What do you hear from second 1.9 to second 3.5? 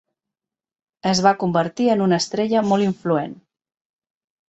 en una estrella molt influent.